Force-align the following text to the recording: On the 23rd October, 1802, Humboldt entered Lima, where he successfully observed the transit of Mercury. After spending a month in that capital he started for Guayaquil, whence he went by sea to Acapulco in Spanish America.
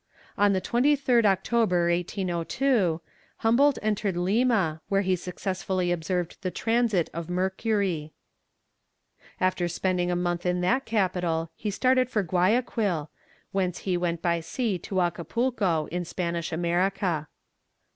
On 0.35 0.53
the 0.53 0.59
23rd 0.61 1.25
October, 1.27 1.87
1802, 1.91 3.01
Humboldt 3.37 3.77
entered 3.83 4.17
Lima, 4.17 4.81
where 4.89 5.03
he 5.03 5.15
successfully 5.15 5.91
observed 5.91 6.37
the 6.41 6.49
transit 6.49 7.07
of 7.13 7.29
Mercury. 7.29 8.11
After 9.39 9.67
spending 9.67 10.09
a 10.09 10.15
month 10.15 10.43
in 10.43 10.61
that 10.61 10.85
capital 10.85 11.51
he 11.55 11.69
started 11.69 12.09
for 12.09 12.23
Guayaquil, 12.23 13.11
whence 13.51 13.77
he 13.85 13.95
went 13.95 14.23
by 14.23 14.39
sea 14.39 14.79
to 14.79 14.99
Acapulco 15.01 15.85
in 15.91 16.03
Spanish 16.03 16.51
America. 16.51 17.27